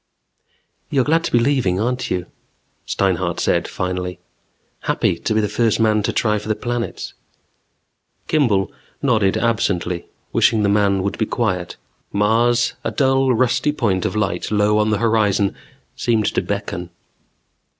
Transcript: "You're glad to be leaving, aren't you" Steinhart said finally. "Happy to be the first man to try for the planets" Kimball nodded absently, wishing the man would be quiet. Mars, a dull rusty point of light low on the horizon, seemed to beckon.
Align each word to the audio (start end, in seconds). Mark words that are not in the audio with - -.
"You're 0.89 1.03
glad 1.03 1.23
to 1.25 1.31
be 1.31 1.37
leaving, 1.37 1.79
aren't 1.79 2.09
you" 2.09 2.25
Steinhart 2.91 3.39
said 3.39 3.67
finally. 3.67 4.19
"Happy 4.79 5.15
to 5.19 5.35
be 5.35 5.41
the 5.41 5.47
first 5.47 5.79
man 5.79 6.01
to 6.01 6.11
try 6.11 6.39
for 6.39 6.47
the 6.47 6.55
planets" 6.55 7.13
Kimball 8.27 8.71
nodded 9.03 9.37
absently, 9.37 10.07
wishing 10.33 10.63
the 10.63 10.69
man 10.69 11.03
would 11.03 11.19
be 11.19 11.27
quiet. 11.27 11.77
Mars, 12.11 12.73
a 12.83 12.89
dull 12.89 13.35
rusty 13.35 13.71
point 13.71 14.03
of 14.03 14.15
light 14.15 14.49
low 14.49 14.79
on 14.79 14.89
the 14.89 14.97
horizon, 14.97 15.55
seemed 15.95 16.25
to 16.33 16.41
beckon. 16.41 16.89